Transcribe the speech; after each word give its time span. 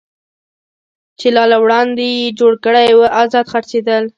چې 1.19 1.27
لا 1.35 1.43
له 1.51 1.57
وړاندې 1.63 2.05
یې 2.17 2.35
جوړ 2.39 2.53
کړی 2.65 2.89
و، 2.93 3.01
ازاد 3.21 3.45
څرخېدل. 3.51 4.03